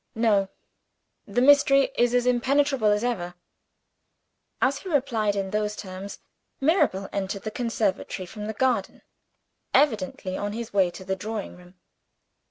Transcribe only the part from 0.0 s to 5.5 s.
"No. The mystery is as impenetrable as ever." As he replied